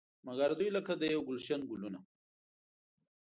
[0.25, 1.99] مګر دوی لکه د یو ګلش ګلونه.